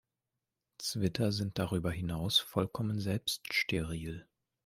Zwitter 0.79 1.31
sind 1.31 1.59
darüber 1.59 1.91
hinaus 1.91 2.39
vollkommen 2.39 2.99
selbststeril. 2.99 4.27